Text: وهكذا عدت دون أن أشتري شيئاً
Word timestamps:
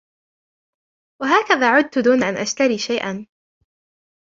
وهكذا 1.21 1.71
عدت 1.71 1.99
دون 1.99 2.23
أن 2.23 2.37
أشتري 2.37 2.77
شيئاً 2.77 3.27